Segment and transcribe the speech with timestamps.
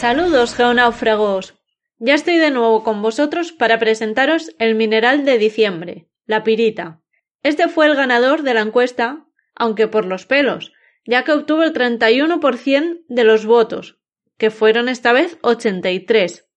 [0.00, 1.58] Saludos, geonáufragos.
[1.98, 7.02] Ya estoy de nuevo con vosotros para presentaros el mineral de diciembre, la pirita.
[7.42, 10.72] Este fue el ganador de la encuesta, aunque por los pelos,
[11.04, 14.00] ya que obtuvo el 31% de los votos,
[14.38, 16.48] que fueron esta vez 83,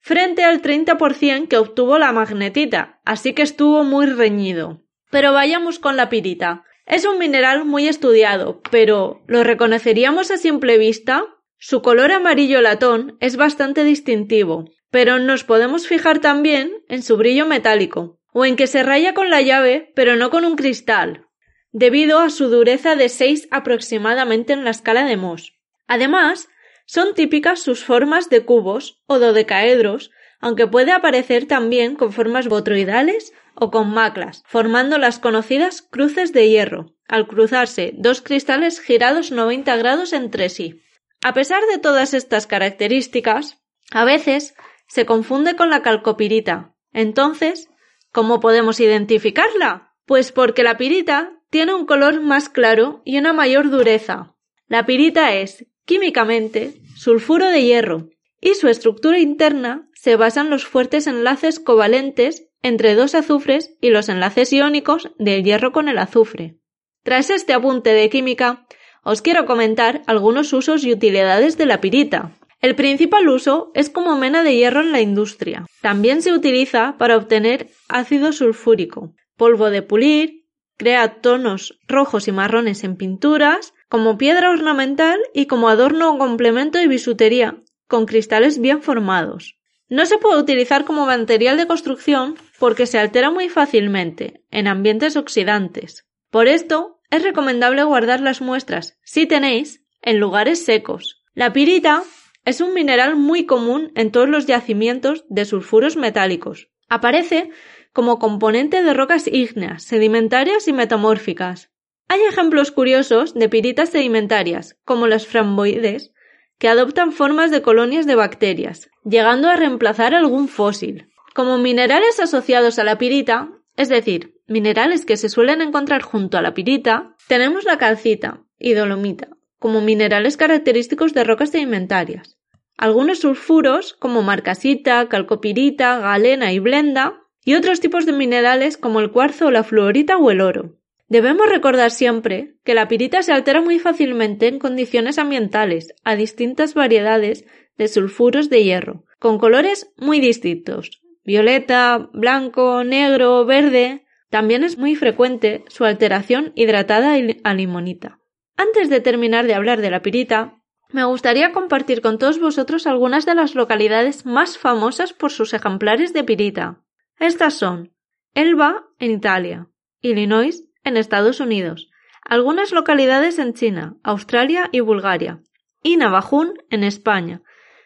[0.00, 4.84] frente al 30% que obtuvo la magnetita, así que estuvo muy reñido.
[5.10, 6.64] Pero vayamos con la pirita.
[6.84, 11.33] Es un mineral muy estudiado, pero ¿lo reconoceríamos a simple vista?
[11.58, 17.46] Su color amarillo latón es bastante distintivo, pero nos podemos fijar también en su brillo
[17.46, 21.26] metálico, o en que se raya con la llave, pero no con un cristal,
[21.72, 25.54] debido a su dureza de 6 aproximadamente en la escala de Mohs.
[25.86, 26.48] Además,
[26.86, 33.32] son típicas sus formas de cubos o dodecaedros, aunque puede aparecer también con formas botroidales
[33.54, 39.76] o con maclas, formando las conocidas cruces de hierro, al cruzarse dos cristales girados 90
[39.76, 40.82] grados entre sí.
[41.24, 43.58] A pesar de todas estas características,
[43.90, 44.54] a veces
[44.88, 46.74] se confunde con la calcopirita.
[46.92, 47.70] Entonces,
[48.12, 49.94] ¿cómo podemos identificarla?
[50.04, 54.36] Pues porque la pirita tiene un color más claro y una mayor dureza.
[54.68, 60.66] La pirita es, químicamente, sulfuro de hierro, y su estructura interna se basa en los
[60.66, 66.58] fuertes enlaces covalentes entre dos azufres y los enlaces iónicos del hierro con el azufre.
[67.02, 68.66] Tras este apunte de química,
[69.04, 72.32] os quiero comentar algunos usos y utilidades de la pirita.
[72.60, 75.66] El principal uso es como mena de hierro en la industria.
[75.82, 80.46] También se utiliza para obtener ácido sulfúrico, polvo de pulir,
[80.76, 86.78] crea tonos rojos y marrones en pinturas, como piedra ornamental y como adorno o complemento
[86.78, 89.58] de bisutería, con cristales bien formados.
[89.88, 95.16] No se puede utilizar como material de construcción porque se altera muy fácilmente en ambientes
[95.16, 96.06] oxidantes.
[96.30, 101.22] Por esto, es recomendable guardar las muestras, si tenéis, en lugares secos.
[101.34, 102.02] La pirita
[102.44, 106.68] es un mineral muy común en todos los yacimientos de sulfuros metálicos.
[106.88, 107.50] Aparece
[107.92, 111.70] como componente de rocas ígneas, sedimentarias y metamórficas.
[112.08, 116.12] Hay ejemplos curiosos de piritas sedimentarias, como las framboides,
[116.58, 121.08] que adoptan formas de colonias de bacterias, llegando a reemplazar algún fósil.
[121.34, 126.42] Como minerales asociados a la pirita, es decir, minerales que se suelen encontrar junto a
[126.42, 129.28] la pirita, tenemos la calcita y dolomita,
[129.58, 132.38] como minerales característicos de rocas sedimentarias.
[132.76, 139.10] Algunos sulfuros, como marcasita, calcopirita, galena y blenda, y otros tipos de minerales como el
[139.10, 140.78] cuarzo, la fluorita o el oro.
[141.08, 146.74] Debemos recordar siempre que la pirita se altera muy fácilmente en condiciones ambientales a distintas
[146.74, 147.44] variedades
[147.76, 154.03] de sulfuros de hierro, con colores muy distintos, violeta, blanco, negro, verde,
[154.34, 157.14] también es muy frecuente su alteración hidratada
[157.44, 158.18] a limonita.
[158.56, 163.26] Antes de terminar de hablar de la pirita, me gustaría compartir con todos vosotros algunas
[163.26, 166.82] de las localidades más famosas por sus ejemplares de pirita.
[167.20, 167.94] Estas son
[168.34, 169.68] Elba en Italia,
[170.00, 171.88] Illinois en Estados Unidos,
[172.24, 175.44] algunas localidades en China, Australia y Bulgaria,
[175.80, 177.42] y Navajún en España,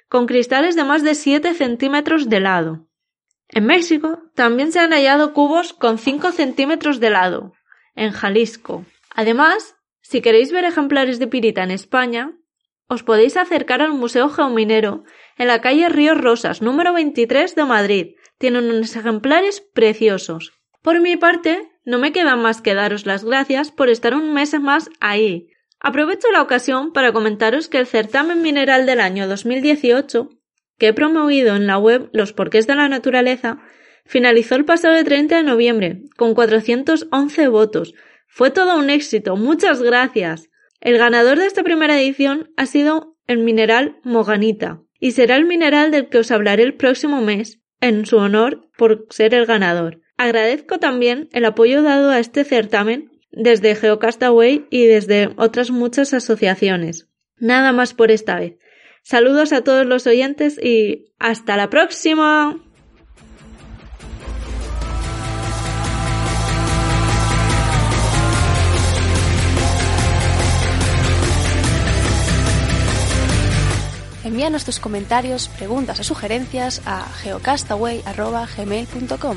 [0.09, 2.88] con cristales de más de 7 centímetros de lado.
[3.49, 7.55] En México también se han hallado cubos con 5 centímetros de lado,
[7.95, 8.85] en Jalisco.
[9.15, 12.33] Además, si queréis ver ejemplares de pirita en España,
[12.89, 15.05] os podéis acercar al Museo Geominero
[15.37, 18.07] en la calle Ríos Rosas, número 23 de Madrid.
[18.39, 20.53] Tienen unos ejemplares preciosos.
[20.83, 24.59] Por mi parte, no me queda más que daros las gracias por estar un mes
[24.61, 25.51] más ahí.
[25.81, 30.31] Aprovecho la ocasión para comentaros que el certamen mineral del año 2018
[30.79, 33.59] que he promovido en la web Los Porqués de la Naturaleza,
[34.05, 37.95] finalizó el pasado 30 de noviembre, con 411 votos.
[38.27, 39.37] Fue todo un éxito.
[39.37, 40.49] Muchas gracias.
[40.81, 45.91] El ganador de esta primera edición ha sido el mineral Moganita, y será el mineral
[45.91, 50.01] del que os hablaré el próximo mes, en su honor por ser el ganador.
[50.17, 57.09] Agradezco también el apoyo dado a este certamen desde Geocastaway y desde otras muchas asociaciones.
[57.37, 58.57] Nada más por esta vez.
[59.09, 62.59] Saludos a todos los oyentes y hasta la próxima.
[74.25, 79.37] Envíanos tus comentarios, preguntas o sugerencias a geocastaway.gmail.com.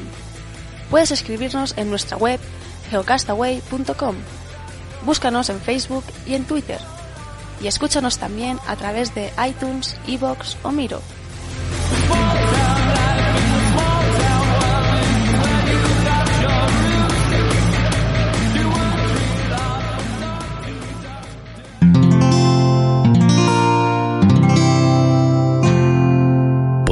[0.89, 2.41] Puedes escribirnos en nuestra web
[2.89, 4.15] geocastaway.com.
[5.05, 6.79] Búscanos en Facebook y en Twitter
[7.61, 11.01] y escúchanos también a través de iTunes, Evox o Miro.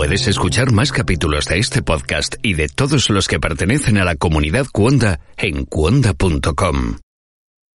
[0.09, 4.15] Puedes escuchar más capítulos de este podcast y de todos los que pertenecen a la
[4.15, 6.95] comunidad Cuonda en cuonda.com.